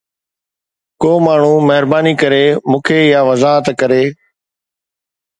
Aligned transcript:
ڪو 1.01 1.09
ماڻهو 1.25 1.51
مهرباني 1.67 2.13
ڪري 2.21 2.43
مون 2.69 2.81
کي 2.87 2.99
اها 3.07 3.19
وضاحت 3.29 3.65
ڪري 3.81 4.03